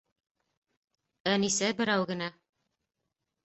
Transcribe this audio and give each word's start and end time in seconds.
Әнисә 1.33 1.71
берәү 1.83 2.01
генә 2.15 2.33